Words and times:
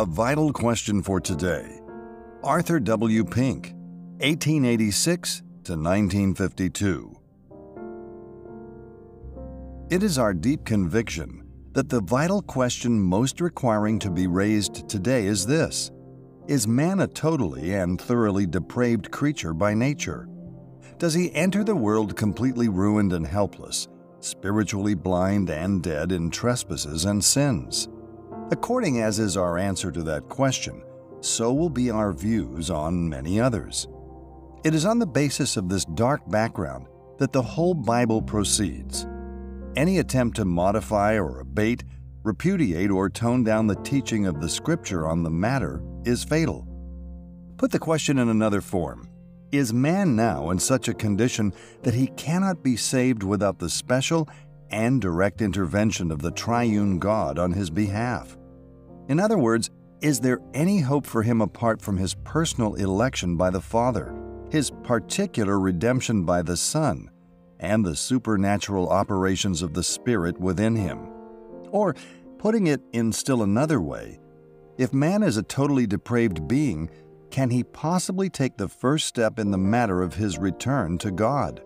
A 0.00 0.06
vital 0.06 0.50
question 0.50 1.02
for 1.02 1.20
today. 1.20 1.78
Arthur 2.42 2.80
W. 2.80 3.22
Pink, 3.22 3.74
1886 4.20 5.42
to 5.64 5.72
1952. 5.72 7.20
It 9.90 10.02
is 10.02 10.16
our 10.16 10.32
deep 10.32 10.64
conviction 10.64 11.42
that 11.72 11.90
the 11.90 12.00
vital 12.00 12.40
question 12.40 12.98
most 12.98 13.42
requiring 13.42 13.98
to 13.98 14.10
be 14.10 14.26
raised 14.26 14.88
today 14.88 15.26
is 15.26 15.44
this 15.44 15.90
Is 16.48 16.66
man 16.66 17.00
a 17.00 17.06
totally 17.06 17.74
and 17.74 18.00
thoroughly 18.00 18.46
depraved 18.46 19.10
creature 19.10 19.52
by 19.52 19.74
nature? 19.74 20.30
Does 20.96 21.12
he 21.12 21.30
enter 21.34 21.62
the 21.62 21.76
world 21.76 22.16
completely 22.16 22.70
ruined 22.70 23.12
and 23.12 23.26
helpless, 23.26 23.86
spiritually 24.20 24.94
blind 24.94 25.50
and 25.50 25.82
dead 25.82 26.10
in 26.10 26.30
trespasses 26.30 27.04
and 27.04 27.22
sins? 27.22 27.90
According 28.52 29.00
as 29.00 29.20
is 29.20 29.36
our 29.36 29.58
answer 29.58 29.92
to 29.92 30.02
that 30.02 30.28
question, 30.28 30.82
so 31.20 31.52
will 31.52 31.70
be 31.70 31.88
our 31.88 32.12
views 32.12 32.68
on 32.68 33.08
many 33.08 33.38
others. 33.38 33.86
It 34.64 34.74
is 34.74 34.84
on 34.84 34.98
the 34.98 35.06
basis 35.06 35.56
of 35.56 35.68
this 35.68 35.84
dark 35.84 36.28
background 36.28 36.88
that 37.18 37.32
the 37.32 37.40
whole 37.40 37.74
Bible 37.74 38.20
proceeds. 38.20 39.06
Any 39.76 39.98
attempt 39.98 40.36
to 40.36 40.44
modify 40.44 41.16
or 41.16 41.38
abate, 41.38 41.84
repudiate, 42.24 42.90
or 42.90 43.08
tone 43.08 43.44
down 43.44 43.68
the 43.68 43.76
teaching 43.76 44.26
of 44.26 44.40
the 44.40 44.48
Scripture 44.48 45.06
on 45.06 45.22
the 45.22 45.30
matter 45.30 45.80
is 46.04 46.24
fatal. 46.24 46.66
Put 47.56 47.70
the 47.70 47.78
question 47.78 48.18
in 48.18 48.28
another 48.28 48.60
form 48.60 49.08
Is 49.52 49.72
man 49.72 50.16
now 50.16 50.50
in 50.50 50.58
such 50.58 50.88
a 50.88 50.94
condition 50.94 51.52
that 51.84 51.94
he 51.94 52.08
cannot 52.16 52.64
be 52.64 52.74
saved 52.74 53.22
without 53.22 53.60
the 53.60 53.70
special 53.70 54.28
and 54.70 55.00
direct 55.00 55.40
intervention 55.40 56.10
of 56.10 56.20
the 56.20 56.32
triune 56.32 56.98
God 56.98 57.38
on 57.38 57.52
his 57.52 57.70
behalf? 57.70 58.36
In 59.10 59.20
other 59.20 59.36
words, 59.36 59.68
is 60.00 60.20
there 60.20 60.40
any 60.54 60.80
hope 60.80 61.04
for 61.04 61.22
him 61.22 61.42
apart 61.42 61.82
from 61.82 61.98
his 61.98 62.14
personal 62.24 62.76
election 62.76 63.36
by 63.36 63.50
the 63.50 63.60
Father, 63.60 64.14
his 64.50 64.70
particular 64.70 65.60
redemption 65.60 66.24
by 66.24 66.40
the 66.40 66.56
Son? 66.56 67.10
and 67.60 67.84
the 67.84 67.94
supernatural 67.94 68.88
operations 68.88 69.62
of 69.62 69.74
the 69.74 69.82
Spirit 69.82 70.40
within 70.40 70.74
him. 70.74 70.98
Or, 71.70 71.94
putting 72.38 72.66
it 72.66 72.80
in 72.92 73.12
still 73.12 73.42
another 73.42 73.80
way, 73.80 74.18
if 74.78 74.92
man 74.92 75.22
is 75.22 75.36
a 75.36 75.42
totally 75.42 75.86
depraved 75.86 76.48
being, 76.48 76.90
can 77.30 77.50
he 77.50 77.62
possibly 77.62 78.30
take 78.30 78.56
the 78.56 78.68
first 78.68 79.06
step 79.06 79.38
in 79.38 79.50
the 79.50 79.58
matter 79.58 80.02
of 80.02 80.14
his 80.14 80.38
return 80.38 80.98
to 80.98 81.10
God? 81.10 81.62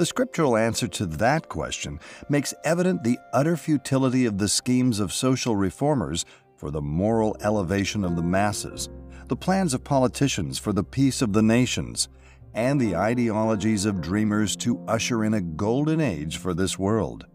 The 0.00 0.06
scriptural 0.06 0.56
answer 0.56 0.88
to 0.88 1.04
that 1.04 1.50
question 1.50 2.00
makes 2.30 2.54
evident 2.64 3.04
the 3.04 3.18
utter 3.34 3.54
futility 3.54 4.24
of 4.24 4.38
the 4.38 4.48
schemes 4.48 4.98
of 4.98 5.12
social 5.12 5.56
reformers 5.56 6.24
for 6.56 6.70
the 6.70 6.80
moral 6.80 7.36
elevation 7.42 8.02
of 8.02 8.16
the 8.16 8.22
masses, 8.22 8.88
the 9.28 9.36
plans 9.36 9.74
of 9.74 9.84
politicians 9.84 10.58
for 10.58 10.72
the 10.72 10.82
peace 10.82 11.20
of 11.20 11.34
the 11.34 11.42
nations, 11.42 12.08
and 12.54 12.80
the 12.80 12.96
ideologies 12.96 13.84
of 13.84 14.00
dreamers 14.00 14.56
to 14.56 14.82
usher 14.88 15.22
in 15.22 15.34
a 15.34 15.42
golden 15.42 16.00
age 16.00 16.38
for 16.38 16.54
this 16.54 16.78
world. 16.78 17.26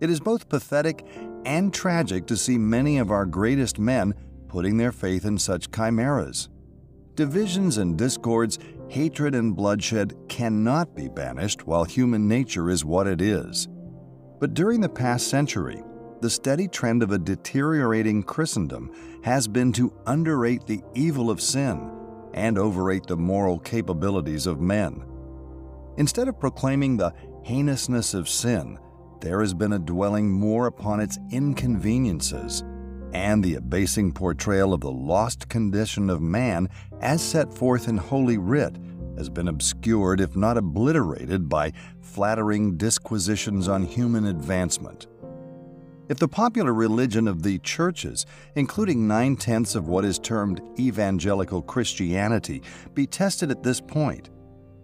It 0.00 0.08
is 0.08 0.20
both 0.20 0.48
pathetic 0.48 1.06
and 1.44 1.70
tragic 1.70 2.24
to 2.28 2.36
see 2.38 2.56
many 2.56 2.96
of 2.96 3.10
our 3.10 3.26
greatest 3.26 3.78
men 3.78 4.14
putting 4.48 4.78
their 4.78 4.90
faith 4.90 5.26
in 5.26 5.36
such 5.36 5.70
chimeras. 5.70 6.48
Divisions 7.14 7.76
and 7.76 7.98
discords, 7.98 8.58
hatred 8.88 9.34
and 9.34 9.56
bloodshed 9.56 10.14
cannot 10.28 10.94
be 10.94 11.08
banished 11.08 11.66
while 11.66 11.84
human 11.84 12.28
nature 12.28 12.70
is 12.70 12.84
what 12.84 13.06
it 13.06 13.20
is. 13.20 13.68
But 14.40 14.54
during 14.54 14.80
the 14.80 14.88
past 14.88 15.28
century, 15.28 15.82
the 16.20 16.30
steady 16.30 16.68
trend 16.68 17.02
of 17.02 17.12
a 17.12 17.18
deteriorating 17.18 18.22
Christendom 18.22 18.90
has 19.24 19.46
been 19.48 19.72
to 19.74 19.92
underrate 20.06 20.66
the 20.66 20.82
evil 20.94 21.30
of 21.30 21.40
sin 21.40 21.90
and 22.34 22.58
overrate 22.58 23.06
the 23.06 23.16
moral 23.16 23.58
capabilities 23.58 24.46
of 24.46 24.60
men. 24.60 25.04
Instead 25.96 26.28
of 26.28 26.40
proclaiming 26.40 26.96
the 26.96 27.12
heinousness 27.44 28.14
of 28.14 28.28
sin, 28.28 28.78
there 29.20 29.40
has 29.40 29.54
been 29.54 29.74
a 29.74 29.78
dwelling 29.78 30.30
more 30.30 30.66
upon 30.66 31.00
its 31.00 31.18
inconveniences 31.30 32.64
and 33.14 33.42
the 33.42 33.54
abasing 33.54 34.12
portrayal 34.12 34.74
of 34.74 34.80
the 34.80 34.90
lost 34.90 35.48
condition 35.48 36.10
of 36.10 36.20
man 36.20 36.68
as 37.00 37.22
set 37.22 37.54
forth 37.54 37.88
in 37.88 37.96
Holy 37.96 38.36
Writ 38.36 38.76
has 39.16 39.30
been 39.30 39.48
obscured, 39.48 40.20
if 40.20 40.36
not 40.36 40.58
obliterated, 40.58 41.48
by 41.48 41.72
flattering 42.00 42.76
disquisitions 42.76 43.68
on 43.68 43.84
human 43.84 44.26
advancement. 44.26 45.06
If 46.08 46.18
the 46.18 46.28
popular 46.28 46.74
religion 46.74 47.28
of 47.28 47.42
the 47.42 47.58
churches, 47.60 48.26
including 48.56 49.08
nine 49.08 49.36
tenths 49.36 49.74
of 49.74 49.88
what 49.88 50.04
is 50.04 50.18
termed 50.18 50.60
evangelical 50.78 51.62
Christianity, 51.62 52.62
be 52.92 53.06
tested 53.06 53.50
at 53.50 53.62
this 53.62 53.80
point, 53.80 54.28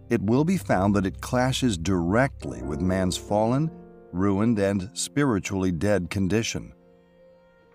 it 0.09 0.21
will 0.21 0.43
be 0.43 0.57
found 0.57 0.95
that 0.95 1.05
it 1.05 1.21
clashes 1.21 1.77
directly 1.77 2.63
with 2.63 2.81
man's 2.81 3.17
fallen, 3.17 3.69
ruined, 4.11 4.57
and 4.57 4.89
spiritually 4.93 5.71
dead 5.71 6.09
condition. 6.09 6.73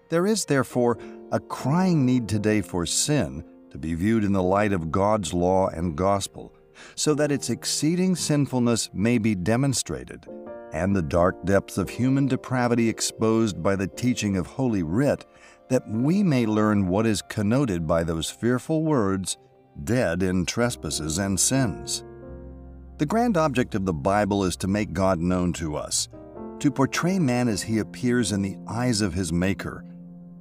There 0.09 0.27
is, 0.27 0.45
therefore, 0.45 0.99
a 1.33 1.41
crying 1.41 2.07
need 2.07 2.29
today 2.29 2.61
for 2.61 2.87
sin 2.87 3.45
to 3.71 3.79
be 3.79 3.95
viewed 3.95 4.25
in 4.25 4.33
the 4.33 4.43
light 4.43 4.73
of 4.73 4.93
God's 4.93 5.35
law 5.35 5.69
and 5.69 5.97
gospel, 5.97 6.55
so 6.95 7.15
that 7.15 7.33
its 7.33 7.51
exceeding 7.51 8.15
sinfulness 8.15 8.91
may 8.93 9.19
be 9.19 9.35
demonstrated 9.35 10.27
and 10.73 10.95
the 10.95 11.03
dark 11.03 11.45
depths 11.45 11.79
of 11.79 11.89
human 11.89 12.27
depravity 12.27 12.89
exposed 12.89 13.63
by 13.63 13.77
the 13.77 13.87
teaching 13.87 14.37
of 14.37 14.47
Holy 14.47 14.83
Writ, 14.83 15.25
that 15.69 15.89
we 15.89 16.23
may 16.23 16.45
learn 16.47 16.87
what 16.87 17.07
is 17.07 17.23
connoted 17.23 17.87
by 17.87 18.05
those 18.05 18.31
fearful 18.31 18.83
words, 18.83 19.39
dead 19.85 20.23
in 20.23 20.45
trespasses 20.45 21.19
and 21.19 21.39
sins. 21.39 22.05
The 22.99 23.07
grand 23.07 23.37
object 23.37 23.75
of 23.75 23.85
the 23.85 23.93
Bible 23.93 24.45
is 24.45 24.57
to 24.57 24.69
make 24.69 24.93
God 24.93 25.19
known 25.19 25.53
to 25.55 25.77
us, 25.77 26.09
to 26.59 26.71
portray 26.71 27.19
man 27.19 27.49
as 27.49 27.63
he 27.63 27.79
appears 27.79 28.33
in 28.33 28.43
the 28.43 28.57
eyes 28.69 29.01
of 29.01 29.15
his 29.15 29.33
Maker, 29.33 29.85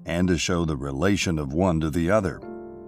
and 0.05 0.27
to 0.27 0.37
show 0.37 0.65
the 0.65 0.77
relation 0.77 1.39
of 1.39 1.53
one 1.53 1.79
to 1.79 1.89
the 1.89 2.11
other. 2.11 2.39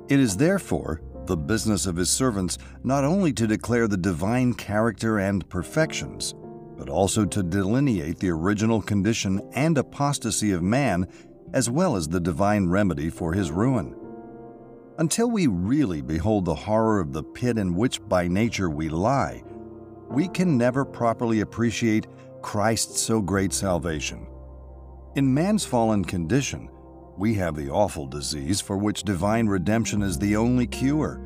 It 0.10 0.20
is 0.20 0.38
therefore 0.38 1.02
the 1.26 1.38
business 1.38 1.86
of 1.86 1.96
his 1.96 2.10
servants 2.10 2.58
not 2.84 3.04
only 3.04 3.34
to 3.34 3.48
declare 3.48 3.88
the 3.88 3.98
divine 3.98 4.54
character 4.54 5.20
and 5.20 5.48
perfections, 5.50 6.34
but 6.78 6.90
also 6.90 7.26
to 7.26 7.44
delineate 7.44 8.20
the 8.20 8.30
original 8.30 8.82
condition 8.82 9.42
and 9.54 9.78
apostasy 9.78 10.52
of 10.52 10.64
man, 10.64 11.08
as 11.54 11.70
well 11.70 11.96
as 11.96 12.08
the 12.08 12.20
divine 12.20 12.68
remedy 12.68 13.10
for 13.10 13.34
his 13.34 13.52
ruin. 13.52 13.96
Until 15.00 15.30
we 15.30 15.48
really 15.48 16.02
behold 16.02 16.46
the 16.46 16.56
horror 16.56 17.00
of 17.00 17.14
the 17.14 17.24
pit 17.24 17.58
in 17.58 17.76
which 17.76 18.02
by 18.08 18.28
nature 18.28 18.70
we 18.70 18.90
lie, 18.90 19.44
we 20.10 20.28
can 20.28 20.58
never 20.58 20.86
properly 20.86 21.42
appreciate 21.42 22.08
Christ's 22.42 23.02
so 23.02 23.22
great 23.22 23.54
salvation. 23.54 24.26
In 25.16 25.34
man's 25.34 25.66
fallen 25.66 26.06
condition, 26.06 26.70
we 27.18 27.34
have 27.34 27.56
the 27.56 27.70
awful 27.70 28.06
disease 28.06 28.62
for 28.62 28.78
which 28.78 29.04
divine 29.04 29.48
redemption 29.48 30.02
is 30.02 30.20
the 30.20 30.36
only 30.36 30.68
cure, 30.68 31.22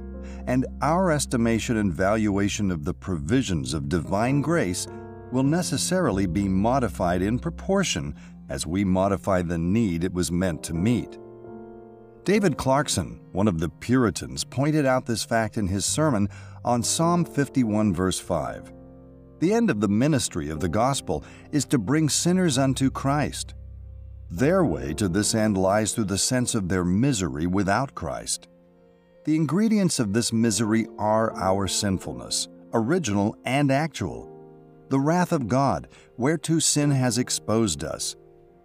and 0.47 0.65
our 0.81 1.11
estimation 1.11 1.77
and 1.77 1.93
valuation 1.93 2.71
of 2.71 2.85
the 2.85 2.93
provisions 2.93 3.73
of 3.73 3.89
divine 3.89 4.41
grace 4.41 4.87
will 5.31 5.43
necessarily 5.43 6.25
be 6.25 6.47
modified 6.47 7.21
in 7.21 7.39
proportion 7.39 8.15
as 8.49 8.67
we 8.67 8.83
modify 8.83 9.41
the 9.41 9.57
need 9.57 10.03
it 10.03 10.13
was 10.13 10.31
meant 10.31 10.63
to 10.63 10.73
meet. 10.73 11.17
David 12.23 12.57
Clarkson, 12.57 13.19
one 13.31 13.47
of 13.47 13.59
the 13.59 13.69
Puritans, 13.69 14.43
pointed 14.43 14.85
out 14.85 15.05
this 15.05 15.23
fact 15.23 15.57
in 15.57 15.67
his 15.67 15.85
sermon 15.85 16.29
on 16.63 16.83
Psalm 16.83 17.25
51, 17.25 17.93
verse 17.93 18.19
5. 18.19 18.71
The 19.39 19.53
end 19.53 19.71
of 19.71 19.81
the 19.81 19.87
ministry 19.87 20.49
of 20.49 20.59
the 20.59 20.69
gospel 20.69 21.23
is 21.51 21.65
to 21.65 21.79
bring 21.79 22.09
sinners 22.09 22.59
unto 22.59 22.91
Christ. 22.91 23.55
Their 24.33 24.63
way 24.63 24.93
to 24.93 25.09
this 25.09 25.35
end 25.35 25.57
lies 25.57 25.91
through 25.91 26.05
the 26.05 26.17
sense 26.17 26.55
of 26.55 26.69
their 26.69 26.85
misery 26.85 27.47
without 27.47 27.93
Christ. 27.93 28.47
The 29.25 29.35
ingredients 29.35 29.99
of 29.99 30.13
this 30.13 30.31
misery 30.31 30.87
are 30.97 31.35
our 31.35 31.67
sinfulness, 31.67 32.47
original 32.73 33.35
and 33.43 33.69
actual, 33.69 34.31
the 34.87 35.01
wrath 35.01 35.33
of 35.33 35.49
God, 35.49 35.89
whereto 36.17 36.59
sin 36.59 36.91
has 36.91 37.17
exposed 37.17 37.83
us, 37.83 38.15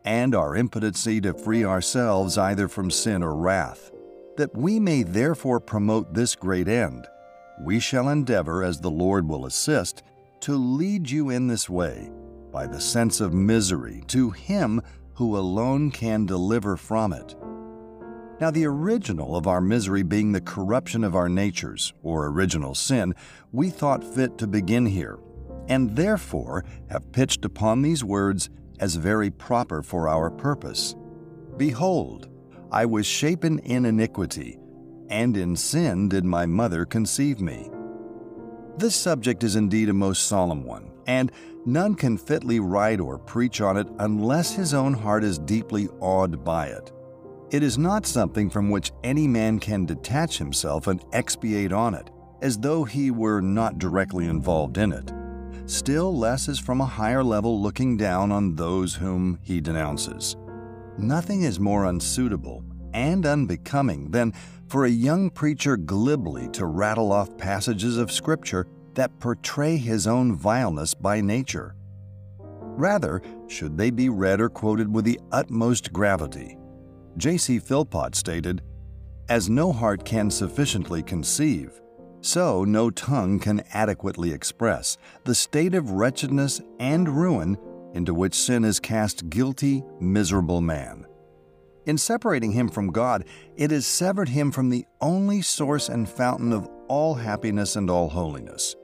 and 0.05 0.37
our 0.37 0.55
impotency 0.55 1.21
to 1.23 1.35
free 1.35 1.65
ourselves 1.65 2.39
either 2.39 2.69
from 2.69 2.89
sin 2.89 3.25
or 3.25 3.35
wrath. 3.35 3.91
That 4.37 4.57
we 4.57 4.79
may 4.79 5.03
therefore 5.03 5.59
promote 5.59 6.15
this 6.15 6.37
great 6.37 6.69
end, 6.69 7.09
we 7.61 7.81
shall 7.81 8.09
endeavor, 8.09 8.63
as 8.63 8.81
the 8.81 8.91
Lord 8.91 9.27
will 9.29 9.47
assist, 9.47 10.05
to 10.41 10.55
lead 10.55 11.11
you 11.11 11.31
in 11.31 11.49
this 11.49 11.69
way, 11.69 12.11
by 12.53 12.69
the 12.69 12.81
sense 12.81 13.21
of 13.21 13.35
misery, 13.35 14.05
to 14.09 14.31
Him 14.31 14.81
who 15.17 15.37
alone 15.37 15.91
can 15.91 16.25
deliver 16.25 16.77
from 16.77 17.13
it. 17.13 17.35
Now, 18.41 18.51
the 18.51 18.67
original 18.67 19.37
of 19.37 19.47
our 19.47 19.61
misery 19.61 20.03
being 20.03 20.33
the 20.33 20.41
corruption 20.41 21.05
of 21.05 21.17
our 21.17 21.29
natures, 21.29 21.93
or 22.03 22.27
original 22.27 22.75
sin, 22.75 23.15
we 23.51 23.71
thought 23.71 24.05
fit 24.05 24.39
to 24.39 24.47
begin 24.47 24.87
here 24.87 25.19
and 25.69 25.97
therefore 25.97 26.65
have 26.91 27.13
pitched 27.13 27.45
upon 27.45 27.83
these 27.83 28.05
words 28.05 28.51
as 28.79 28.97
very 28.97 29.31
proper 29.31 29.83
for 29.83 30.09
our 30.09 30.31
purpose. 30.31 30.95
Behold, 31.57 32.29
I 32.71 32.87
was 32.87 33.07
shapen 33.07 33.59
in 33.61 33.85
iniquity, 33.85 34.59
and 35.09 35.37
in 35.37 35.57
sin 35.57 36.09
did 36.09 36.25
my 36.25 36.47
mother 36.47 36.85
conceive 36.85 37.41
me. 37.41 37.71
This 38.77 38.95
subject 38.95 39.43
is 39.43 39.57
indeed 39.57 39.89
a 39.89 39.95
most 39.95 40.27
solemn 40.27 40.65
one, 40.65 40.91
and 41.07 41.33
none 41.65 41.95
can 41.95 42.19
fitly 42.19 42.61
write 42.61 43.01
or 43.01 43.19
preach 43.19 43.61
on 43.61 43.77
it 43.77 43.87
unless 43.99 44.55
his 44.55 44.75
own 44.75 44.95
heart 44.95 45.25
is 45.25 45.39
deeply 45.39 45.89
awed 46.01 46.45
by 46.45 46.67
it. 46.67 46.93
It 47.51 47.63
is 47.63 47.79
not 47.79 48.07
something 48.07 48.51
from 48.51 48.71
which 48.71 48.93
any 49.05 49.29
man 49.29 49.61
can 49.61 49.87
detach 49.87 50.39
himself 50.39 50.89
and 50.89 51.05
expiate 51.13 51.73
on 51.73 51.95
it, 51.95 52.11
as 52.43 52.59
though 52.59 52.85
he 52.85 53.11
were 53.11 53.41
not 53.41 53.79
directly 53.79 54.27
involved 54.27 54.79
in 54.79 54.93
it. 54.93 55.13
Still 55.67 56.17
less 56.17 56.49
is 56.49 56.59
from 56.59 56.81
a 56.81 56.87
higher 56.87 57.25
level 57.25 57.61
looking 57.61 57.97
down 57.97 58.33
on 58.33 58.57
those 58.57 58.95
whom 58.95 59.39
he 59.43 59.61
denounces. 59.61 60.37
Nothing 60.99 61.43
is 61.43 61.61
more 61.61 61.85
unsuitable 61.87 62.65
and 62.95 63.27
unbecoming 63.27 64.11
than 64.11 64.33
for 64.69 64.85
a 64.85 64.91
young 64.91 65.31
preacher 65.31 65.77
glibly 65.77 66.49
to 66.49 66.67
rattle 66.67 67.13
off 67.13 67.37
passages 67.37 67.99
of 67.99 68.11
Scripture 68.11 68.67
that 68.97 69.19
portray 69.21 69.77
his 69.77 70.07
own 70.07 70.35
vileness 70.35 70.93
by 70.93 71.21
nature. 71.21 71.77
Rather, 72.41 73.23
should 73.47 73.79
they 73.79 73.91
be 73.91 74.09
read 74.09 74.41
or 74.41 74.51
quoted 74.51 74.93
with 74.93 75.05
the 75.05 75.21
utmost 75.33 75.93
gravity, 75.93 76.59
J.C. 77.17 77.59
Philpott 77.59 78.15
stated, 78.15 78.61
As 79.29 79.49
no 79.49 79.73
heart 79.73 80.05
can 80.05 80.31
sufficiently 80.31 81.03
conceive, 81.03 81.81
so 82.21 82.65
no 82.65 82.91
tongue 82.91 83.39
can 83.39 83.63
adequately 83.73 84.33
express 84.33 84.99
the 85.25 85.35
state 85.35 85.75
of 85.75 85.93
wretchedness 85.93 86.61
and 86.79 87.09
ruin 87.09 87.57
into 87.95 88.13
which 88.13 88.35
sin 88.35 88.63
has 88.65 88.79
cast 88.79 89.31
guilty, 89.31 89.83
miserable 90.01 90.61
man. 90.61 91.07
In 91.87 91.97
separating 91.97 92.53
him 92.53 92.69
from 92.69 92.91
God, 92.91 93.25
it 93.57 93.71
has 93.71 93.87
severed 93.87 94.29
him 94.29 94.51
from 94.51 94.69
the 94.69 94.85
only 95.01 95.41
source 95.41 95.89
and 95.89 96.09
fountain 96.09 96.53
of 96.53 96.69
all 96.89 97.15
happiness 97.15 97.77
and 97.77 97.89
all 97.89 98.09
holiness. 98.09 98.77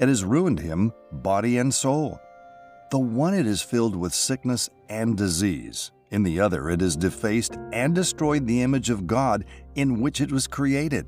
It 0.00 0.08
has 0.08 0.24
ruined 0.24 0.60
him, 0.60 0.92
body 1.12 1.58
and 1.58 1.72
soul. 1.72 2.18
The 2.90 2.98
one 2.98 3.34
it 3.34 3.46
is 3.46 3.60
filled 3.60 3.94
with 3.94 4.14
sickness 4.14 4.70
and 4.88 5.16
disease, 5.16 5.92
in 6.10 6.22
the 6.22 6.40
other, 6.40 6.70
it 6.70 6.80
has 6.80 6.96
defaced 6.96 7.56
and 7.72 7.94
destroyed 7.94 8.46
the 8.46 8.62
image 8.62 8.90
of 8.90 9.06
God 9.06 9.44
in 9.74 10.00
which 10.00 10.20
it 10.20 10.32
was 10.32 10.46
created. 10.46 11.06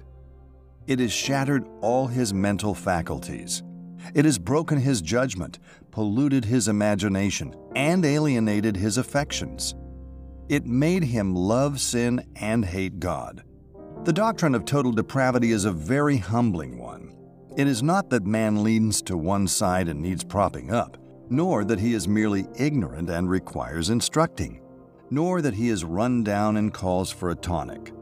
It 0.87 1.01
has 1.01 1.13
shattered 1.13 1.67
all 1.81 2.07
his 2.07 2.33
mental 2.33 2.75
faculties. 2.75 3.63
It 4.15 4.25
has 4.25 4.39
broken 4.39 4.79
his 4.79 5.01
judgment, 5.01 5.59
polluted 5.91 6.45
his 6.45 6.69
imagination, 6.69 7.55
and 7.75 8.05
alienated 8.05 8.77
his 8.77 8.99
affections. 8.99 9.75
It 10.49 10.67
made 10.67 11.05
him 11.05 11.35
love 11.35 11.81
sin 11.81 12.25
and 12.37 12.65
hate 12.65 13.01
God. 13.01 13.43
The 14.05 14.13
doctrine 14.13 14.55
of 14.55 14.65
total 14.65 14.93
depravity 14.93 15.53
is 15.53 15.65
a 15.65 15.73
very 15.73 16.19
humbling 16.19 16.79
one. 16.79 17.15
It 17.57 17.67
is 17.67 17.83
not 17.83 18.11
that 18.11 18.27
man 18.27 18.63
leans 18.63 19.03
to 19.03 19.17
one 19.17 19.47
side 19.47 19.89
and 19.89 20.01
needs 20.01 20.25
propping 20.25 20.73
up, 20.73 20.97
nor 21.29 21.65
that 21.65 21.81
he 21.81 21.95
is 21.95 22.09
merely 22.09 22.47
ignorant 22.57 23.11
and 23.11 23.29
requires 23.29 23.91
instructing 23.91 24.63
nor 25.13 25.43
that 25.43 25.53
he 25.53 25.69
is 25.69 25.85
run 25.85 26.25
down 26.25 26.57
and 26.57 26.73
calls 26.73 27.11
for 27.11 27.31
a 27.31 27.35
tonic, 27.35 27.93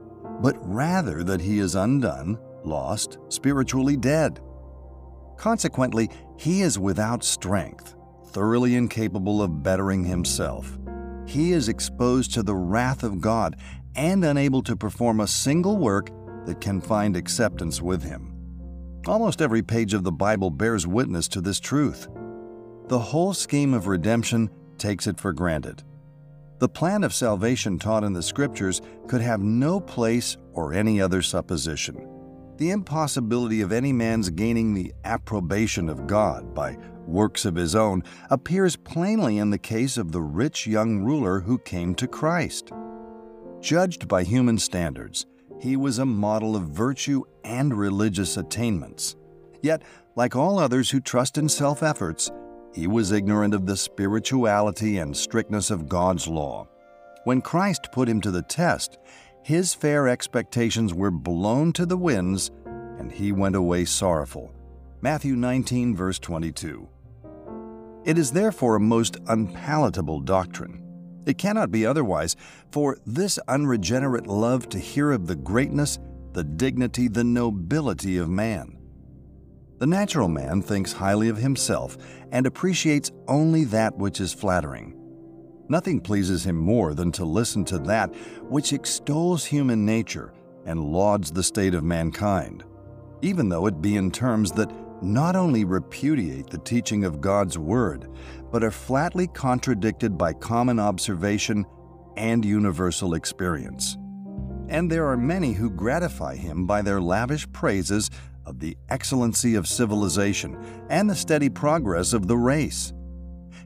but 0.41 0.56
rather 0.61 1.25
that 1.25 1.41
he 1.41 1.58
is 1.58 1.75
undone, 1.75 2.38
lost, 2.64 3.19
spiritually 3.29 3.97
dead. 3.97 4.38
Consequently, 5.37 6.08
he 6.38 6.62
is 6.62 6.79
without 6.79 7.25
strength, 7.25 7.97
thoroughly 8.29 8.76
incapable 8.76 9.43
of 9.43 9.61
bettering 9.61 10.05
himself. 10.05 10.79
He 11.26 11.50
is 11.50 11.69
exposed 11.69 12.32
to 12.35 12.44
the 12.44 12.55
wrath 12.55 13.02
of 13.02 13.20
God 13.20 13.56
and 13.97 14.25
unable 14.25 14.62
to 14.62 14.76
perform 14.76 15.19
a 15.19 15.26
single 15.26 15.79
work 15.79 16.11
that 16.47 16.61
can 16.61 16.81
find 16.81 17.17
acceptance 17.17 17.82
with 17.82 18.05
him. 18.05 18.29
Almost 19.06 19.41
every 19.41 19.62
page 19.62 19.94
of 19.94 20.05
the 20.05 20.12
Bible 20.12 20.50
bears 20.50 20.87
witness 20.87 21.26
to 21.29 21.41
this 21.41 21.58
truth. 21.58 22.06
The 22.88 22.99
whole 22.99 23.32
scheme 23.32 23.73
of 23.73 23.87
redemption 23.87 24.50
takes 24.76 25.06
it 25.06 25.19
for 25.19 25.32
granted. 25.32 25.82
The 26.58 26.69
plan 26.69 27.02
of 27.02 27.14
salvation 27.14 27.79
taught 27.79 28.05
in 28.05 28.12
the 28.12 28.23
Scriptures 28.23 28.82
could 29.08 29.23
have 29.23 29.41
no 29.41 29.81
place 29.81 30.37
or 30.52 30.75
any 30.75 31.00
other 31.00 31.23
supposition. 31.23 32.06
The 32.58 32.73
impossibility 32.73 33.62
of 33.62 33.73
any 33.73 33.91
man's 33.91 34.29
gaining 34.29 34.75
the 34.75 34.93
approbation 35.05 35.88
of 35.88 36.06
God 36.06 36.52
by 36.55 36.76
works 37.06 37.47
of 37.47 37.55
his 37.55 37.75
own 37.75 38.02
appears 38.29 38.76
plainly 38.76 39.38
in 39.38 39.49
the 39.49 39.56
case 39.56 39.97
of 39.97 40.12
the 40.12 40.20
rich 40.20 40.67
young 40.67 40.99
ruler 40.99 41.41
who 41.41 41.56
came 41.56 41.94
to 41.94 42.06
Christ. 42.06 42.70
Judged 43.61 44.08
by 44.08 44.25
human 44.25 44.58
standards, 44.58 45.25
he 45.60 45.76
was 45.76 45.98
a 45.98 46.06
model 46.06 46.56
of 46.56 46.62
virtue 46.62 47.22
and 47.44 47.76
religious 47.76 48.38
attainments. 48.38 49.16
Yet, 49.62 49.82
like 50.16 50.34
all 50.34 50.58
others 50.58 50.90
who 50.90 51.00
trust 51.00 51.36
in 51.36 51.48
self 51.48 51.82
efforts, 51.82 52.30
he 52.74 52.86
was 52.86 53.12
ignorant 53.12 53.52
of 53.52 53.66
the 53.66 53.76
spirituality 53.76 54.98
and 54.98 55.16
strictness 55.16 55.70
of 55.70 55.88
God's 55.88 56.26
law. 56.26 56.66
When 57.24 57.42
Christ 57.42 57.88
put 57.92 58.08
him 58.08 58.20
to 58.22 58.30
the 58.30 58.42
test, 58.42 58.98
his 59.42 59.74
fair 59.74 60.08
expectations 60.08 60.94
were 60.94 61.10
blown 61.10 61.72
to 61.74 61.84
the 61.84 61.96
winds, 61.96 62.50
and 62.98 63.12
he 63.12 63.32
went 63.32 63.56
away 63.56 63.84
sorrowful. 63.84 64.52
Matthew 65.02 65.36
19, 65.36 65.94
verse 65.94 66.18
22. 66.18 66.88
It 68.04 68.16
is 68.16 68.32
therefore 68.32 68.76
a 68.76 68.80
most 68.80 69.18
unpalatable 69.28 70.20
doctrine. 70.20 70.89
It 71.26 71.38
cannot 71.38 71.70
be 71.70 71.84
otherwise, 71.84 72.37
for 72.70 72.99
this 73.06 73.38
unregenerate 73.49 74.26
love 74.26 74.69
to 74.70 74.78
hear 74.78 75.12
of 75.12 75.26
the 75.26 75.37
greatness, 75.37 75.99
the 76.32 76.44
dignity, 76.44 77.08
the 77.08 77.25
nobility 77.25 78.17
of 78.17 78.28
man. 78.28 78.78
The 79.78 79.87
natural 79.87 80.28
man 80.28 80.61
thinks 80.62 80.93
highly 80.93 81.28
of 81.28 81.38
himself 81.38 81.96
and 82.32 82.46
appreciates 82.46 83.11
only 83.28 83.64
that 83.64 83.96
which 83.96 84.20
is 84.20 84.32
flattering. 84.32 84.94
Nothing 85.69 86.00
pleases 86.00 86.44
him 86.44 86.56
more 86.56 86.94
than 86.94 87.12
to 87.12 87.25
listen 87.25 87.64
to 87.66 87.78
that 87.78 88.14
which 88.43 88.73
extols 88.73 89.44
human 89.44 89.87
nature 89.87 90.32
and 90.66 90.93
lauds 90.93 91.31
the 91.31 91.43
state 91.43 91.75
of 91.75 91.84
mankind, 91.84 92.64
even 93.23 93.49
though 93.49 93.66
it 93.66 93.81
be 93.81 93.96
in 93.96 94.11
terms 94.11 94.52
that 94.52 94.70
not 95.02 95.37
only 95.37 95.64
repudiate 95.64 96.49
the 96.49 96.58
teaching 96.58 97.05
of 97.05 97.20
God's 97.20 97.58
Word, 97.58 98.08
but 98.50 98.64
are 98.64 98.70
flatly 98.70 99.26
contradicted 99.26 100.19
by 100.19 100.32
common 100.32 100.79
observation 100.79 101.64
and 102.17 102.45
universal 102.45 103.14
experience. 103.14 103.97
And 104.69 104.90
there 104.90 105.07
are 105.09 105.16
many 105.16 105.52
who 105.52 105.71
gratify 105.71 106.37
him 106.37 106.66
by 106.66 106.83
their 106.83 107.00
lavish 107.00 107.50
praises 107.52 108.11
of 108.47 108.61
the 108.61 108.76
excellency 108.88 109.54
of 109.54 109.66
civilization 109.66 110.57
and 110.88 111.09
the 111.09 111.14
steady 111.14 111.49
progress 111.49 112.12
of 112.12 112.28
the 112.28 112.37
race. 112.37 112.92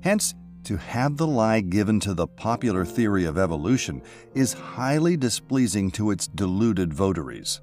Hence, 0.03 0.35
to 0.64 0.76
have 0.79 1.19
the 1.19 1.26
lie 1.26 1.61
given 1.61 2.00
to 2.00 2.14
the 2.14 2.26
popular 2.26 2.87
theory 2.87 3.26
of 3.26 3.37
evolution 3.37 4.03
is 4.35 4.55
highly 4.55 5.17
displeasing 5.17 5.91
to 5.91 6.11
its 6.11 6.26
deluded 6.26 6.93
votaries. 6.93 7.61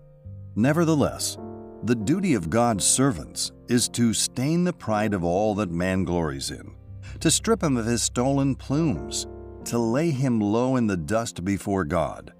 Nevertheless, 0.55 1.37
the 1.83 1.95
duty 1.95 2.35
of 2.35 2.49
God's 2.49 2.85
servants 2.85 3.51
is 3.67 3.89
to 3.89 4.13
stain 4.13 4.63
the 4.63 4.73
pride 4.73 5.13
of 5.15 5.23
all 5.23 5.55
that 5.55 5.71
man 5.71 6.03
glories 6.03 6.51
in, 6.51 6.75
to 7.19 7.31
strip 7.31 7.63
him 7.63 7.75
of 7.75 7.85
his 7.85 8.03
stolen 8.03 8.53
plumes, 8.53 9.25
to 9.65 9.79
lay 9.79 10.11
him 10.11 10.39
low 10.39 10.75
in 10.75 10.85
the 10.85 10.97
dust 10.97 11.43
before 11.43 11.83
God. 11.83 12.33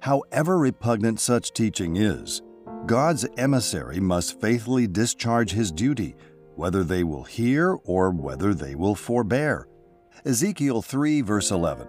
However 0.00 0.58
repugnant 0.58 1.20
such 1.20 1.52
teaching 1.52 1.96
is, 1.96 2.40
God's 2.86 3.26
emissary 3.36 4.00
must 4.00 4.40
faithfully 4.40 4.86
discharge 4.86 5.52
his 5.52 5.70
duty, 5.70 6.16
whether 6.56 6.82
they 6.82 7.04
will 7.04 7.24
hear 7.24 7.76
or 7.84 8.10
whether 8.10 8.54
they 8.54 8.74
will 8.74 8.94
forbear. 8.94 9.68
Ezekiel 10.24 10.80
3, 10.80 11.20
verse 11.20 11.50
11. 11.50 11.86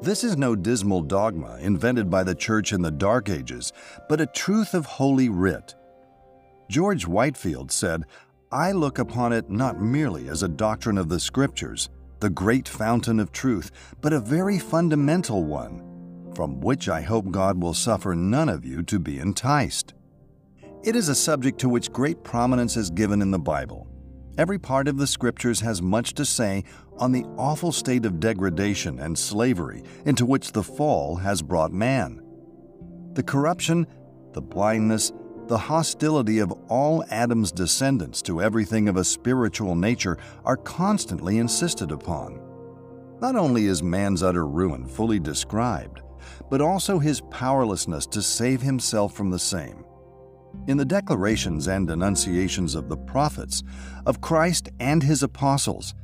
This 0.00 0.22
is 0.22 0.36
no 0.36 0.54
dismal 0.54 1.02
dogma 1.02 1.58
invented 1.60 2.08
by 2.08 2.22
the 2.22 2.34
church 2.34 2.72
in 2.72 2.82
the 2.82 2.90
Dark 2.90 3.28
Ages, 3.28 3.72
but 4.08 4.20
a 4.20 4.26
truth 4.26 4.72
of 4.72 4.86
Holy 4.86 5.28
Writ. 5.28 5.74
George 6.70 7.04
Whitefield 7.04 7.72
said, 7.72 8.04
I 8.52 8.70
look 8.70 9.00
upon 9.00 9.32
it 9.32 9.50
not 9.50 9.80
merely 9.80 10.28
as 10.28 10.44
a 10.44 10.48
doctrine 10.48 10.98
of 10.98 11.08
the 11.08 11.18
Scriptures, 11.18 11.90
the 12.20 12.30
great 12.30 12.68
fountain 12.68 13.18
of 13.18 13.32
truth, 13.32 13.72
but 14.00 14.12
a 14.12 14.20
very 14.20 14.60
fundamental 14.60 15.42
one 15.42 15.82
from 16.32 16.60
which 16.60 16.88
I 16.88 17.00
hope 17.00 17.32
God 17.32 17.60
will 17.60 17.74
suffer 17.74 18.14
none 18.14 18.48
of 18.48 18.64
you 18.64 18.84
to 18.84 19.00
be 19.00 19.18
enticed. 19.18 19.94
It 20.84 20.94
is 20.94 21.08
a 21.08 21.14
subject 21.14 21.58
to 21.60 21.68
which 21.68 21.92
great 21.92 22.22
prominence 22.22 22.76
is 22.76 22.88
given 22.88 23.20
in 23.20 23.32
the 23.32 23.38
Bible. 23.40 23.88
Every 24.38 24.60
part 24.60 24.86
of 24.86 24.98
the 24.98 25.06
Scriptures 25.08 25.58
has 25.62 25.82
much 25.82 26.14
to 26.14 26.24
say 26.24 26.62
on 26.96 27.10
the 27.10 27.24
awful 27.36 27.72
state 27.72 28.06
of 28.06 28.20
degradation 28.20 29.00
and 29.00 29.18
slavery 29.18 29.82
into 30.06 30.24
which 30.24 30.52
the 30.52 30.62
fall 30.62 31.16
has 31.16 31.42
brought 31.42 31.72
man. 31.72 32.22
The 33.14 33.24
corruption, 33.24 33.84
the 34.34 34.40
blindness, 34.40 35.10
the 35.48 35.58
hostility 35.58 36.38
of 36.38 36.52
all 36.68 37.04
Adam's 37.10 37.50
descendants 37.50 38.22
to 38.22 38.40
everything 38.40 38.88
of 38.88 38.96
a 38.96 39.02
spiritual 39.02 39.74
nature 39.74 40.18
are 40.44 40.56
constantly 40.56 41.38
insisted 41.38 41.90
upon. 41.90 42.40
Not 43.20 43.34
only 43.34 43.66
is 43.66 43.82
man's 43.82 44.22
utter 44.22 44.46
ruin 44.46 44.86
fully 44.86 45.18
described, 45.18 46.00
but 46.48 46.60
also 46.60 47.00
his 47.00 47.22
powerlessness 47.22 48.06
to 48.06 48.22
save 48.22 48.62
himself 48.62 49.14
from 49.14 49.30
the 49.30 49.38
same. 49.40 49.84
In 50.66 50.76
the 50.76 50.84
declarations 50.84 51.68
and 51.68 51.86
denunciations 51.86 52.74
of 52.74 52.88
the 52.88 52.96
prophets, 52.96 53.62
of 54.04 54.20
Christ 54.20 54.68
and 54.80 55.02
his 55.02 55.22
apostles, 55.22 55.94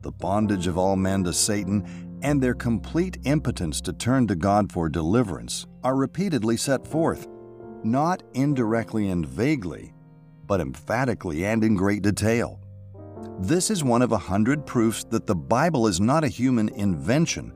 the 0.00 0.12
bondage 0.12 0.66
of 0.66 0.78
all 0.78 0.96
men 0.96 1.24
to 1.24 1.32
Satan, 1.32 2.18
and 2.22 2.42
their 2.42 2.54
complete 2.54 3.18
impotence 3.24 3.80
to 3.82 3.92
turn 3.92 4.26
to 4.26 4.34
God 4.34 4.72
for 4.72 4.88
deliverance 4.88 5.66
are 5.82 5.96
repeatedly 5.96 6.56
set 6.56 6.86
forth, 6.86 7.28
not 7.82 8.22
indirectly 8.32 9.10
and 9.10 9.26
vaguely, 9.26 9.92
but 10.46 10.60
emphatically 10.60 11.44
and 11.44 11.62
in 11.62 11.74
great 11.74 12.02
detail. 12.02 12.60
This 13.40 13.70
is 13.70 13.84
one 13.84 14.00
of 14.00 14.12
a 14.12 14.18
hundred 14.18 14.64
proofs 14.64 15.04
that 15.10 15.26
the 15.26 15.34
Bible 15.34 15.86
is 15.86 16.00
not 16.00 16.24
a 16.24 16.28
human 16.28 16.68
invention, 16.70 17.52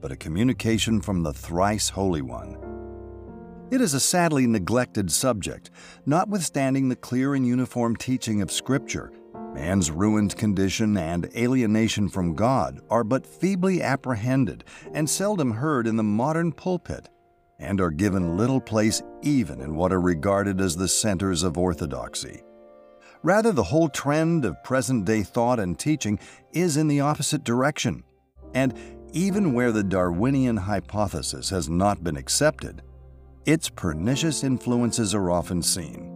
but 0.00 0.12
a 0.12 0.16
communication 0.16 1.00
from 1.00 1.22
the 1.22 1.32
thrice 1.32 1.88
Holy 1.88 2.22
One. 2.22 2.61
It 3.72 3.80
is 3.80 3.94
a 3.94 4.00
sadly 4.00 4.46
neglected 4.46 5.10
subject, 5.10 5.70
notwithstanding 6.04 6.90
the 6.90 6.94
clear 6.94 7.34
and 7.34 7.46
uniform 7.46 7.96
teaching 7.96 8.42
of 8.42 8.52
Scripture. 8.52 9.10
Man's 9.54 9.90
ruined 9.90 10.36
condition 10.36 10.98
and 10.98 11.30
alienation 11.34 12.10
from 12.10 12.34
God 12.34 12.82
are 12.90 13.02
but 13.02 13.26
feebly 13.26 13.80
apprehended 13.80 14.64
and 14.92 15.08
seldom 15.08 15.52
heard 15.52 15.86
in 15.86 15.96
the 15.96 16.02
modern 16.02 16.52
pulpit, 16.52 17.08
and 17.58 17.80
are 17.80 17.90
given 17.90 18.36
little 18.36 18.60
place 18.60 19.00
even 19.22 19.62
in 19.62 19.74
what 19.74 19.90
are 19.90 20.02
regarded 20.02 20.60
as 20.60 20.76
the 20.76 20.86
centers 20.86 21.42
of 21.42 21.56
orthodoxy. 21.56 22.42
Rather, 23.22 23.52
the 23.52 23.62
whole 23.62 23.88
trend 23.88 24.44
of 24.44 24.62
present 24.64 25.06
day 25.06 25.22
thought 25.22 25.58
and 25.58 25.78
teaching 25.78 26.18
is 26.52 26.76
in 26.76 26.88
the 26.88 27.00
opposite 27.00 27.42
direction. 27.42 28.04
And 28.52 28.74
even 29.14 29.54
where 29.54 29.72
the 29.72 29.82
Darwinian 29.82 30.58
hypothesis 30.58 31.48
has 31.48 31.70
not 31.70 32.04
been 32.04 32.18
accepted, 32.18 32.82
its 33.44 33.68
pernicious 33.68 34.44
influences 34.44 35.14
are 35.14 35.30
often 35.30 35.62
seen. 35.62 36.08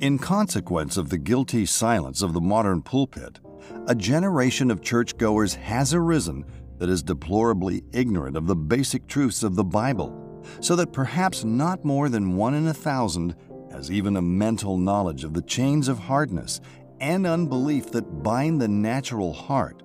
In 0.00 0.18
consequence 0.18 0.96
of 0.96 1.08
the 1.08 1.18
guilty 1.18 1.66
silence 1.66 2.22
of 2.22 2.32
the 2.32 2.40
modern 2.40 2.82
pulpit, 2.82 3.40
a 3.86 3.94
generation 3.94 4.70
of 4.70 4.82
churchgoers 4.82 5.54
has 5.54 5.94
arisen 5.94 6.44
that 6.78 6.88
is 6.88 7.02
deplorably 7.02 7.82
ignorant 7.92 8.36
of 8.36 8.46
the 8.46 8.56
basic 8.56 9.06
truths 9.06 9.42
of 9.42 9.54
the 9.54 9.64
Bible, 9.64 10.20
so 10.60 10.76
that 10.76 10.92
perhaps 10.92 11.44
not 11.44 11.84
more 11.84 12.08
than 12.08 12.36
one 12.36 12.54
in 12.54 12.66
a 12.66 12.74
thousand 12.74 13.34
has 13.70 13.90
even 13.90 14.16
a 14.16 14.22
mental 14.22 14.76
knowledge 14.76 15.24
of 15.24 15.34
the 15.34 15.42
chains 15.42 15.88
of 15.88 15.98
hardness 15.98 16.60
and 17.00 17.26
unbelief 17.26 17.90
that 17.90 18.22
bind 18.22 18.60
the 18.60 18.68
natural 18.68 19.32
heart, 19.32 19.82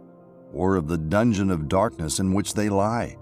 or 0.54 0.76
of 0.76 0.88
the 0.88 0.98
dungeon 0.98 1.50
of 1.50 1.68
darkness 1.68 2.20
in 2.20 2.34
which 2.34 2.54
they 2.54 2.70
lie. 2.70 3.18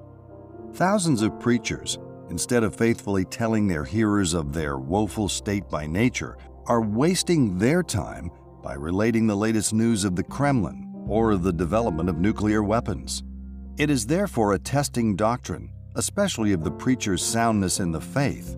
Thousands 0.73 1.21
of 1.21 1.39
preachers, 1.39 1.97
instead 2.29 2.63
of 2.63 2.75
faithfully 2.75 3.25
telling 3.25 3.67
their 3.67 3.83
hearers 3.83 4.33
of 4.33 4.53
their 4.53 4.77
woeful 4.77 5.29
state 5.29 5.69
by 5.69 5.85
nature, 5.87 6.37
are 6.65 6.81
wasting 6.81 7.57
their 7.57 7.83
time 7.83 8.29
by 8.61 8.73
relating 8.73 9.27
the 9.27 9.35
latest 9.35 9.73
news 9.73 10.03
of 10.03 10.15
the 10.15 10.23
Kremlin 10.23 11.05
or 11.07 11.37
the 11.37 11.53
development 11.53 12.09
of 12.09 12.17
nuclear 12.17 12.63
weapons. 12.63 13.23
It 13.77 13.89
is 13.89 14.05
therefore 14.05 14.53
a 14.53 14.59
testing 14.59 15.15
doctrine, 15.15 15.71
especially 15.95 16.51
of 16.53 16.63
the 16.63 16.71
preacher's 16.71 17.23
soundness 17.23 17.79
in 17.79 17.91
the 17.91 18.01
faith, 18.01 18.57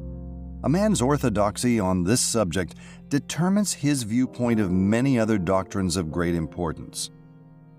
a 0.62 0.68
man's 0.68 1.02
orthodoxy 1.02 1.80
on 1.80 2.04
this 2.04 2.20
subject 2.20 2.76
determines 3.08 3.72
his 3.72 4.04
viewpoint 4.04 4.60
of 4.60 4.72
many 4.72 5.18
other 5.18 5.38
doctrines 5.38 5.96
of 5.96 6.12
great 6.12 6.36
importance. 6.36 7.12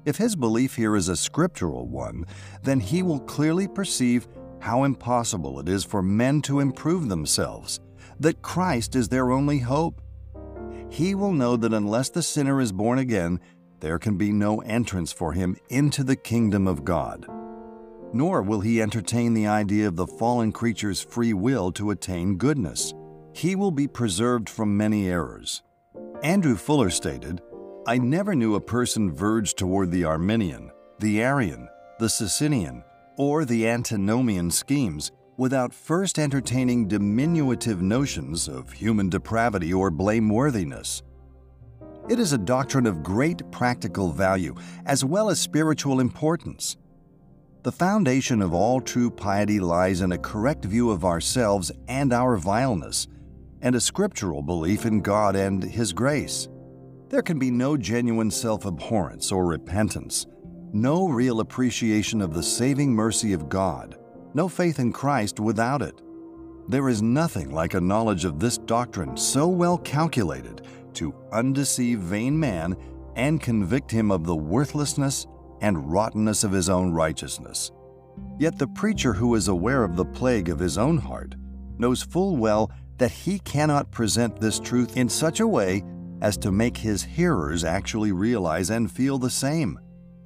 If 0.06 0.16
his 0.16 0.34
belief 0.34 0.76
here 0.76 0.96
is 0.96 1.10
a 1.10 1.16
scriptural 1.16 1.86
one, 1.86 2.24
then 2.62 2.80
he 2.80 3.02
will 3.02 3.20
clearly 3.20 3.68
perceive 3.68 4.28
how 4.60 4.84
impossible 4.84 5.58
it 5.60 5.68
is 5.68 5.84
for 5.84 6.02
men 6.02 6.42
to 6.42 6.60
improve 6.60 7.08
themselves, 7.08 7.80
that 8.18 8.42
Christ 8.42 8.94
is 8.94 9.08
their 9.08 9.32
only 9.32 9.58
hope. 9.58 10.00
He 10.90 11.14
will 11.14 11.32
know 11.32 11.56
that 11.56 11.74
unless 11.74 12.10
the 12.10 12.22
sinner 12.22 12.60
is 12.60 12.72
born 12.72 12.98
again, 12.98 13.40
there 13.80 13.98
can 13.98 14.16
be 14.16 14.32
no 14.32 14.60
entrance 14.60 15.12
for 15.12 15.32
him 15.32 15.56
into 15.68 16.04
the 16.04 16.16
kingdom 16.16 16.66
of 16.66 16.84
God 16.84 17.26
nor 18.12 18.42
will 18.42 18.60
he 18.60 18.82
entertain 18.82 19.34
the 19.34 19.46
idea 19.46 19.86
of 19.86 19.96
the 19.96 20.06
fallen 20.06 20.52
creature's 20.52 21.00
free 21.00 21.32
will 21.32 21.70
to 21.72 21.90
attain 21.90 22.36
goodness. 22.36 22.94
He 23.32 23.54
will 23.54 23.70
be 23.70 23.86
preserved 23.86 24.48
from 24.48 24.76
many 24.76 25.08
errors. 25.08 25.62
Andrew 26.22 26.56
Fuller 26.56 26.90
stated, 26.90 27.40
I 27.86 27.98
never 27.98 28.34
knew 28.34 28.56
a 28.56 28.60
person 28.60 29.12
verge 29.14 29.54
toward 29.54 29.90
the 29.90 30.04
Arminian, 30.04 30.70
the 30.98 31.22
Arian, 31.22 31.68
the 31.98 32.08
Socinian, 32.08 32.82
or 33.16 33.44
the 33.44 33.66
antinomian 33.66 34.50
schemes 34.50 35.12
without 35.36 35.72
first 35.72 36.18
entertaining 36.18 36.86
diminutive 36.86 37.80
notions 37.80 38.48
of 38.48 38.72
human 38.72 39.08
depravity 39.08 39.72
or 39.72 39.90
blameworthiness. 39.90 41.02
It 42.08 42.18
is 42.18 42.32
a 42.32 42.38
doctrine 42.38 42.86
of 42.86 43.02
great 43.02 43.50
practical 43.50 44.10
value 44.10 44.54
as 44.84 45.04
well 45.04 45.30
as 45.30 45.38
spiritual 45.38 46.00
importance. 46.00 46.76
The 47.62 47.72
foundation 47.72 48.42
of 48.42 48.54
all 48.54 48.80
true 48.80 49.10
piety 49.10 49.60
lies 49.60 50.00
in 50.00 50.12
a 50.12 50.18
correct 50.18 50.64
view 50.64 50.90
of 50.90 51.04
ourselves 51.04 51.70
and 51.88 52.12
our 52.12 52.36
vileness, 52.36 53.06
and 53.62 53.74
a 53.74 53.80
scriptural 53.80 54.42
belief 54.42 54.86
in 54.86 55.02
God 55.02 55.36
and 55.36 55.62
His 55.62 55.92
grace. 55.92 56.48
There 57.10 57.22
can 57.22 57.38
be 57.38 57.50
no 57.50 57.76
genuine 57.76 58.30
self 58.30 58.64
abhorrence 58.64 59.30
or 59.30 59.44
repentance, 59.44 60.26
no 60.72 61.08
real 61.08 61.40
appreciation 61.40 62.20
of 62.20 62.34
the 62.34 62.42
saving 62.42 62.92
mercy 62.92 63.32
of 63.32 63.48
God, 63.48 63.96
no 64.34 64.48
faith 64.48 64.78
in 64.78 64.92
Christ 64.92 65.40
without 65.40 65.82
it. 65.82 66.00
There 66.68 66.88
is 66.88 67.02
nothing 67.02 67.50
like 67.50 67.74
a 67.74 67.80
knowledge 67.80 68.24
of 68.24 68.38
this 68.38 68.58
doctrine 68.58 69.16
so 69.16 69.48
well 69.48 69.78
calculated 69.78 70.62
to 70.94 71.14
undeceive 71.32 71.98
vain 72.00 72.38
man 72.38 72.76
and 73.16 73.40
convict 73.40 73.90
him 73.90 74.10
of 74.10 74.24
the 74.24 74.36
worthlessness 74.36 75.26
and 75.60 75.90
rottenness 75.90 76.44
of 76.44 76.52
his 76.52 76.68
own 76.68 76.92
righteousness. 76.92 77.72
Yet 78.38 78.58
the 78.58 78.68
preacher 78.68 79.12
who 79.12 79.34
is 79.34 79.48
aware 79.48 79.82
of 79.82 79.96
the 79.96 80.04
plague 80.04 80.48
of 80.48 80.58
his 80.58 80.78
own 80.78 80.98
heart 80.98 81.34
knows 81.78 82.02
full 82.02 82.36
well 82.36 82.70
that 82.98 83.10
he 83.10 83.38
cannot 83.40 83.90
present 83.90 84.40
this 84.40 84.60
truth 84.60 84.96
in 84.96 85.08
such 85.08 85.40
a 85.40 85.48
way 85.48 85.82
as 86.22 86.36
to 86.36 86.52
make 86.52 86.76
his 86.76 87.02
hearers 87.02 87.64
actually 87.64 88.12
realize 88.12 88.70
and 88.70 88.92
feel 88.92 89.18
the 89.18 89.30
same, 89.30 89.78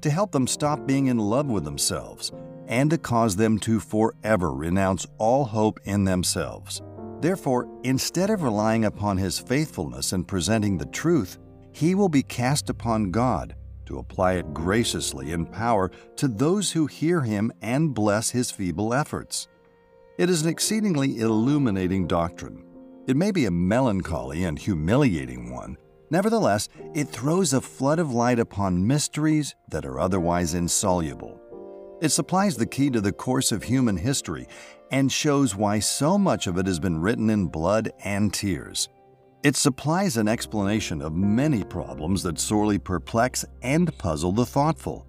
to 0.04 0.10
help 0.10 0.32
them 0.32 0.46
stop 0.46 0.86
being 0.86 1.06
in 1.06 1.16
love 1.16 1.46
with 1.46 1.64
themselves, 1.64 2.30
and 2.66 2.90
to 2.90 2.98
cause 2.98 3.36
them 3.36 3.58
to 3.58 3.80
forever 3.80 4.52
renounce 4.52 5.06
all 5.16 5.46
hope 5.46 5.80
in 5.84 6.04
themselves. 6.04 6.82
Therefore, 7.22 7.66
instead 7.84 8.28
of 8.28 8.42
relying 8.42 8.84
upon 8.84 9.16
his 9.16 9.38
faithfulness 9.38 10.12
in 10.12 10.24
presenting 10.24 10.76
the 10.76 10.84
truth, 10.84 11.38
he 11.72 11.94
will 11.94 12.10
be 12.10 12.22
cast 12.22 12.68
upon 12.68 13.12
God 13.12 13.56
to 13.86 13.96
apply 13.96 14.34
it 14.34 14.52
graciously 14.52 15.32
in 15.32 15.46
power 15.46 15.90
to 16.16 16.28
those 16.28 16.70
who 16.72 16.84
hear 16.84 17.22
him 17.22 17.50
and 17.62 17.94
bless 17.94 18.28
his 18.28 18.50
feeble 18.50 18.92
efforts. 18.92 19.48
It 20.18 20.28
is 20.28 20.42
an 20.42 20.50
exceedingly 20.50 21.20
illuminating 21.20 22.06
doctrine. 22.06 22.62
It 23.06 23.16
may 23.16 23.30
be 23.30 23.46
a 23.46 23.50
melancholy 23.50 24.44
and 24.44 24.58
humiliating 24.58 25.50
one. 25.50 25.78
Nevertheless, 26.10 26.68
it 26.94 27.08
throws 27.08 27.52
a 27.52 27.60
flood 27.60 27.98
of 27.98 28.12
light 28.12 28.38
upon 28.38 28.86
mysteries 28.86 29.54
that 29.70 29.84
are 29.84 29.98
otherwise 29.98 30.54
insoluble. 30.54 31.40
It 32.00 32.10
supplies 32.10 32.56
the 32.56 32.66
key 32.66 32.90
to 32.90 33.00
the 33.00 33.12
course 33.12 33.52
of 33.52 33.62
human 33.62 33.96
history 33.96 34.46
and 34.90 35.10
shows 35.10 35.56
why 35.56 35.78
so 35.78 36.18
much 36.18 36.46
of 36.46 36.58
it 36.58 36.66
has 36.66 36.78
been 36.78 37.00
written 37.00 37.30
in 37.30 37.46
blood 37.46 37.90
and 38.04 38.32
tears. 38.32 38.88
It 39.42 39.56
supplies 39.56 40.16
an 40.16 40.28
explanation 40.28 41.02
of 41.02 41.14
many 41.14 41.64
problems 41.64 42.22
that 42.22 42.38
sorely 42.38 42.78
perplex 42.78 43.44
and 43.62 43.96
puzzle 43.98 44.32
the 44.32 44.46
thoughtful. 44.46 45.06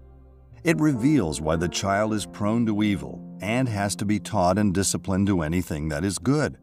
It 0.63 0.79
reveals 0.79 1.41
why 1.41 1.55
the 1.55 1.69
child 1.69 2.13
is 2.13 2.25
prone 2.25 2.65
to 2.65 2.83
evil 2.83 3.37
and 3.41 3.69
has 3.69 3.95
to 3.97 4.05
be 4.05 4.19
taught 4.19 4.57
and 4.57 4.73
disciplined 4.73 5.27
to 5.27 5.41
anything 5.41 5.89
that 5.89 6.03
is 6.03 6.17
good. 6.17 6.57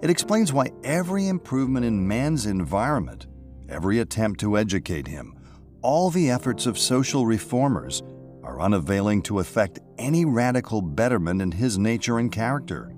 It 0.00 0.10
explains 0.10 0.52
why 0.52 0.70
every 0.84 1.28
improvement 1.28 1.84
in 1.84 2.06
man's 2.06 2.46
environment, 2.46 3.26
every 3.72 4.00
attempt 4.00 4.38
to 4.40 4.58
educate 4.58 5.06
him, 5.06 5.34
all 5.80 6.10
the 6.10 6.30
efforts 6.30 6.66
of 6.66 6.78
social 6.78 7.26
reformers 7.26 8.02
are 8.44 8.60
unavailing 8.60 9.22
to 9.22 9.38
effect 9.38 9.80
any 9.98 10.24
radical 10.24 10.82
betterment 10.82 11.40
in 11.40 11.50
his 11.50 11.78
nature 11.78 12.18
and 12.18 12.30
character. 12.30 12.94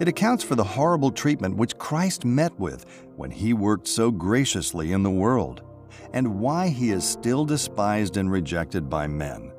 It 0.00 0.08
accounts 0.08 0.44
for 0.44 0.56
the 0.56 0.64
horrible 0.64 1.10
treatment 1.10 1.56
which 1.56 1.78
Christ 1.78 2.24
met 2.24 2.58
with 2.58 2.84
when 3.16 3.30
he 3.30 3.54
worked 3.54 3.86
so 3.86 4.10
graciously 4.10 4.92
in 4.92 5.02
the 5.02 5.10
world, 5.10 5.62
and 6.12 6.38
why 6.40 6.68
he 6.68 6.90
is 6.90 7.04
still 7.04 7.44
despised 7.44 8.16
and 8.16 8.30
rejected 8.30 8.90
by 8.90 9.06
men. 9.06 9.52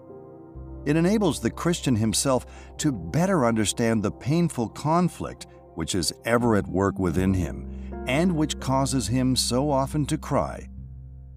It 0.86 0.96
enables 0.96 1.40
the 1.40 1.50
Christian 1.50 1.96
himself 1.96 2.46
to 2.78 2.92
better 2.92 3.46
understand 3.46 4.04
the 4.04 4.12
painful 4.12 4.70
conflict 4.70 5.48
which 5.76 5.96
is 5.96 6.14
ever 6.26 6.56
at 6.56 6.68
work 6.68 7.00
within 7.00 7.34
him 7.34 7.77
and 8.08 8.36
which 8.36 8.60
causes 8.60 9.08
him 9.08 9.36
so 9.36 9.70
often 9.70 10.06
to 10.08 10.18
cry, 10.18 10.68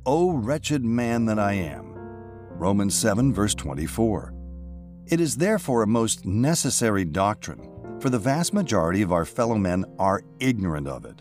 O 0.07 0.33
wretched 0.33 0.85
man 0.85 1.27
that 1.27 1.39
I 1.39 1.53
am. 1.53 1.93
Romans 2.51 2.95
7, 2.95 3.33
verse 3.33 3.55
24. 3.55 4.33
It 5.07 5.21
is 5.21 5.37
therefore 5.37 5.83
a 5.83 5.87
most 5.87 6.25
necessary 6.25 7.05
doctrine 7.05 7.67
for 8.01 8.09
the 8.11 8.19
vast 8.19 8.55
majority 8.55 9.03
of 9.03 9.13
our 9.13 9.25
fellow 9.25 9.57
men 9.57 9.85
are 9.99 10.23
ignorant 10.39 10.89
of 10.89 11.05
it. 11.05 11.21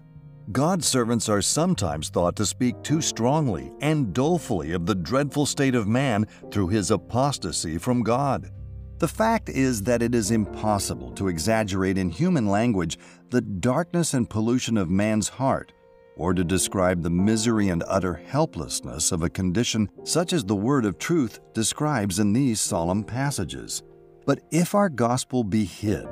God's 0.51 0.87
servants 0.87 1.29
are 1.29 1.41
sometimes 1.41 2.09
thought 2.09 2.35
to 2.37 2.45
speak 2.45 2.81
too 2.81 3.01
strongly 3.01 3.71
and 3.81 4.13
dolefully 4.13 4.71
of 4.71 4.85
the 4.85 4.95
dreadful 4.95 5.45
state 5.45 5.75
of 5.75 5.87
man 5.87 6.25
through 6.51 6.69
his 6.69 6.89
apostasy 6.89 7.77
from 7.77 8.01
God. 8.01 8.49
The 8.97 9.07
fact 9.07 9.49
is 9.49 9.83
that 9.83 10.01
it 10.01 10.15
is 10.15 10.31
impossible 10.31 11.11
to 11.11 11.27
exaggerate 11.27 11.97
in 11.97 12.09
human 12.09 12.47
language 12.47 12.97
the 13.29 13.41
darkness 13.41 14.13
and 14.13 14.29
pollution 14.29 14.77
of 14.77 14.89
man's 14.89 15.29
heart, 15.29 15.71
or 16.15 16.33
to 16.33 16.43
describe 16.43 17.01
the 17.01 17.09
misery 17.09 17.69
and 17.69 17.83
utter 17.87 18.13
helplessness 18.13 19.11
of 19.11 19.23
a 19.23 19.29
condition 19.29 19.89
such 20.03 20.33
as 20.33 20.43
the 20.43 20.55
Word 20.55 20.85
of 20.85 20.97
Truth 20.97 21.39
describes 21.53 22.19
in 22.19 22.33
these 22.33 22.59
solemn 22.59 23.03
passages. 23.03 23.83
But 24.25 24.41
if 24.51 24.75
our 24.75 24.89
gospel 24.89 25.43
be 25.43 25.65
hid, 25.65 26.07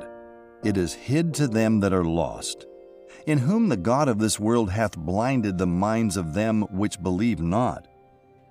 it 0.64 0.76
is 0.76 0.94
hid 0.94 1.34
to 1.34 1.46
them 1.46 1.80
that 1.80 1.92
are 1.92 2.04
lost 2.04 2.66
in 3.28 3.38
whom 3.38 3.68
the 3.68 3.76
God 3.76 4.08
of 4.08 4.18
this 4.18 4.40
world 4.40 4.70
hath 4.70 4.96
blinded 4.96 5.58
the 5.58 5.66
minds 5.66 6.16
of 6.16 6.32
them 6.32 6.62
which 6.70 7.02
believe 7.02 7.40
not, 7.40 7.86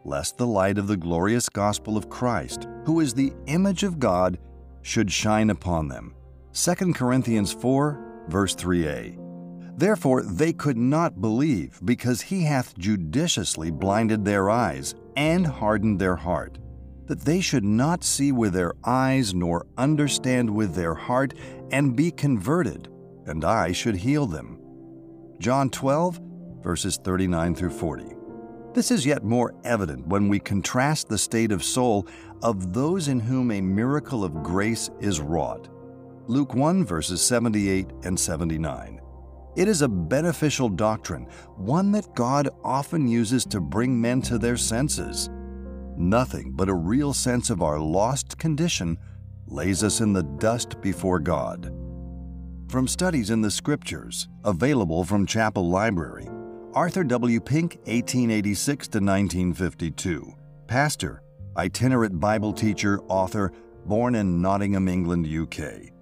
lest 0.06 0.38
the 0.38 0.46
light 0.46 0.78
of 0.78 0.88
the 0.88 0.96
glorious 0.96 1.50
gospel 1.50 1.98
of 1.98 2.10
Christ, 2.10 2.68
who 2.86 3.00
is 3.00 3.14
the 3.14 3.34
image 3.48 3.82
of 3.82 4.00
God, 4.00 4.38
should 4.84 5.12
shine 5.12 5.50
upon 5.50 5.88
them. 5.88 6.14
2 6.54 6.94
Corinthians 6.94 7.52
4, 7.52 8.07
verse 8.30 8.56
3a. 8.56 9.18
Therefore 9.78 10.24
they 10.24 10.54
could 10.54 10.78
not 10.78 11.22
believe, 11.22 11.80
because 11.86 12.22
he 12.22 12.44
hath 12.44 12.78
judiciously 12.78 13.72
blinded 13.72 14.26
their 14.26 14.50
eyes 14.50 14.96
and 15.16 15.46
hardened 15.46 16.00
their 16.00 16.16
heart, 16.16 16.58
that 17.06 17.22
they 17.22 17.40
should 17.42 17.64
not 17.64 18.04
see 18.04 18.32
with 18.32 18.54
their 18.54 18.74
eyes 18.84 19.34
nor 19.34 19.66
understand 19.78 20.50
with 20.50 20.74
their 20.74 20.94
heart 20.94 21.34
and 21.72 21.96
be 21.96 22.12
converted, 22.12 22.90
and 23.26 23.46
I 23.46 23.72
should 23.72 23.96
heal 23.96 24.26
them. 24.26 24.60
John 25.40 25.70
12, 25.70 26.20
verses 26.62 26.98
39 27.04 27.56
through 27.56 27.70
40. 27.70 28.16
This 28.74 28.92
is 28.92 29.06
yet 29.06 29.24
more 29.24 29.56
evident 29.64 30.08
when 30.08 30.28
we 30.28 30.40
contrast 30.40 31.08
the 31.08 31.18
state 31.18 31.52
of 31.52 31.64
soul 31.64 32.08
of 32.42 32.74
those 32.74 33.08
in 33.08 33.20
whom 33.20 33.52
a 33.52 33.62
miracle 33.62 34.24
of 34.24 34.44
grace 34.44 34.90
is 35.00 35.20
wrought. 35.20 35.70
Luke 36.30 36.54
1, 36.54 36.84
verses 36.84 37.22
78 37.22 37.88
and 38.04 38.20
79. 38.20 39.00
It 39.56 39.70
is 39.70 39.82
a 39.82 39.88
beneficial 39.88 40.68
doctrine, 40.68 41.26
one 41.56 41.90
that 41.94 42.14
God 42.16 42.50
often 42.66 43.08
uses 43.08 43.46
to 43.46 43.62
bring 43.62 44.00
men 44.00 44.22
to 44.24 44.38
their 44.38 44.58
senses. 44.58 45.30
Nothing 45.96 46.52
but 46.52 46.68
a 46.68 46.74
real 46.74 47.14
sense 47.14 47.50
of 47.50 47.62
our 47.62 47.80
lost 47.80 48.38
condition 48.38 48.98
lays 49.48 49.86
us 49.86 50.02
in 50.02 50.12
the 50.12 50.24
dust 50.24 50.82
before 50.82 51.20
God. 51.20 51.74
From 52.68 52.90
Studies 52.90 53.30
in 53.30 53.42
the 53.42 53.50
Scriptures, 53.50 54.28
available 54.44 55.06
from 55.06 55.26
Chapel 55.26 55.70
Library, 55.70 56.28
Arthur 56.74 57.06
W. 57.06 57.40
Pink, 57.40 57.76
1886 57.86 58.88
to 58.90 58.98
1952. 58.98 60.36
Pastor, 60.68 61.24
itinerant 61.56 62.20
Bible 62.20 62.52
teacher, 62.52 63.00
author, 63.08 63.54
born 63.86 64.16
in 64.16 64.42
Nottingham, 64.42 64.90
England, 64.90 65.26
UK. 65.26 65.94